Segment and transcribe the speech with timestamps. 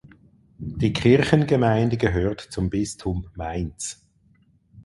[0.57, 4.03] Die Kirchengemeinde gehört zum Bistum Mainz.